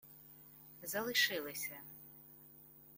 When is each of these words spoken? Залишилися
Залишилися 0.81 1.77